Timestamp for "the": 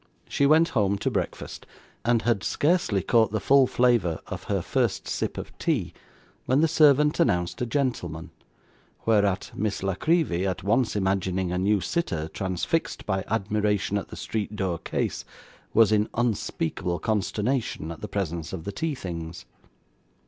3.31-3.39, 6.61-6.67, 14.07-14.15, 18.01-18.07, 18.63-18.71